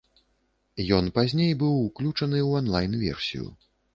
Ён 0.97 1.09
пазней 1.17 1.51
быў 1.59 1.77
уключаны 1.87 2.39
ў 2.47 2.49
онлайн-версію. 2.63 3.45